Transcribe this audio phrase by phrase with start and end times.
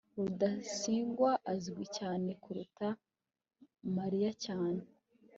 [0.17, 2.87] rudasingwa azwi cyane kuruta
[3.97, 4.81] mariya cyane